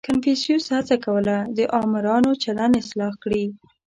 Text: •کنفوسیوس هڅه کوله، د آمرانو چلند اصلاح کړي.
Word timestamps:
•کنفوسیوس 0.07 0.65
هڅه 0.75 0.95
کوله، 1.05 1.37
د 1.57 1.59
آمرانو 1.81 2.31
چلند 2.43 2.73
اصلاح 2.81 3.13
کړي. 3.23 3.45